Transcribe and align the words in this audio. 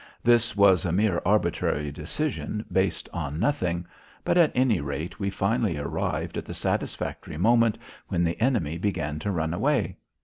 This 0.23 0.55
was 0.57 0.83
a 0.83 0.91
mere 0.91 1.21
arbitrary 1.27 1.91
decision 1.91 2.65
based 2.71 3.07
on 3.13 3.39
nothing. 3.39 3.85
But 4.23 4.35
at 4.35 4.51
any 4.55 4.79
rate 4.81 5.19
we 5.19 5.29
finally 5.29 5.77
arrived 5.77 6.37
at 6.39 6.45
the 6.45 6.55
satisfactory 6.55 7.37
moment 7.37 7.77
when 8.07 8.23
the 8.23 8.41
enemy 8.41 8.79
began 8.79 9.19
to 9.19 9.29
run 9.29 9.53
away. 9.53 9.97